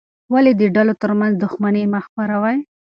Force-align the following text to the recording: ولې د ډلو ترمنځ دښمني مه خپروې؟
ولې 0.33 0.51
د 0.55 0.61
ډلو 0.75 0.93
ترمنځ 1.01 1.33
دښمني 1.43 1.83
مه 1.91 1.99
خپروې؟ 2.05 2.57